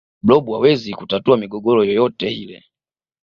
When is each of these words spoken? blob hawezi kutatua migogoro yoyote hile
blob 0.23 0.45
hawezi 0.49 0.93
kutatua 0.93 1.37
migogoro 1.37 1.83
yoyote 1.85 2.29
hile 2.29 2.65